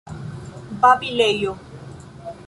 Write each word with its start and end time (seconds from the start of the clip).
babilejo 0.81 1.51